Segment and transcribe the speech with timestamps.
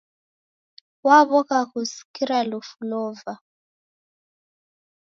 [1.05, 3.33] Waw'oka kusikira lufu lova.